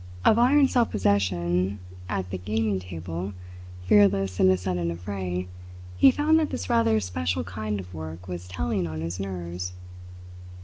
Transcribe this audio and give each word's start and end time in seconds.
Of 0.25 0.39
iron 0.39 0.67
self 0.67 0.89
possession 0.89 1.77
at 2.09 2.31
the 2.31 2.39
gaming 2.39 2.79
table, 2.79 3.33
fearless 3.85 4.39
in 4.39 4.49
a 4.49 4.57
sudden 4.57 4.89
affray, 4.89 5.45
he 5.95 6.09
found 6.09 6.39
that 6.39 6.49
this 6.49 6.71
rather 6.71 6.99
special 6.99 7.43
kind 7.43 7.79
of 7.79 7.93
work 7.93 8.27
was 8.27 8.47
telling 8.47 8.87
on 8.87 9.01
his 9.01 9.19
nerves. 9.19 9.73